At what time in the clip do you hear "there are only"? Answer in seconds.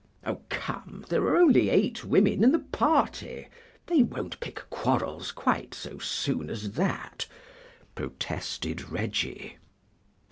1.09-1.69